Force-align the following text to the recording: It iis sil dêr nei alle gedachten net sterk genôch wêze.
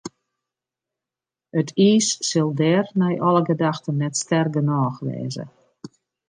It 1.59 1.69
iis 1.89 2.07
sil 2.29 2.49
dêr 2.59 2.85
nei 2.99 3.15
alle 3.27 3.43
gedachten 3.51 3.99
net 3.99 4.15
sterk 4.21 4.51
genôch 4.55 4.99
wêze. 5.05 5.45